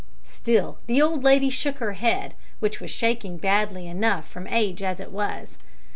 Still 0.23 0.79
the 0.87 0.99
old 0.99 1.23
lady 1.23 1.51
shook 1.51 1.77
her 1.77 1.93
head, 1.93 2.33
which 2.59 2.79
was 2.79 2.89
shaking 2.89 3.37
badly 3.37 3.85
enough 3.85 4.27
from 4.27 4.47
age 4.47 4.81
as 4.81 4.99
it 4.99 5.11
was. 5.11 5.59